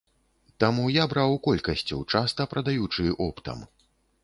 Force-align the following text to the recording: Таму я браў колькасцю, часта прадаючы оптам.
Таму 0.63 0.85
я 0.93 1.03
браў 1.11 1.35
колькасцю, 1.49 2.01
часта 2.15 2.49
прадаючы 2.55 3.09
оптам. 3.29 3.65